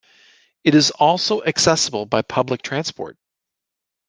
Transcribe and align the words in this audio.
It 0.63 0.73
is 0.73 0.89
also 0.89 1.43
accessible 1.43 2.07
by 2.07 2.23
Public 2.23 2.63
Transport. 2.63 3.19